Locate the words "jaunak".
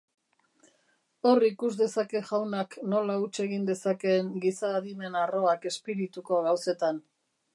2.29-2.73